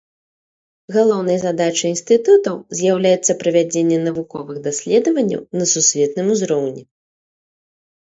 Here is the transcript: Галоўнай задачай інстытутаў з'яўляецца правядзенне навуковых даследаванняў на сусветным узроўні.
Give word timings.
Галоўнай 0.95 1.35
задачай 1.41 1.91
інстытутаў 1.95 2.55
з'яўляецца 2.79 3.35
правядзенне 3.43 3.99
навуковых 4.07 4.57
даследаванняў 4.69 5.41
на 5.61 5.65
сусветным 5.73 6.33
узроўні. 6.37 6.83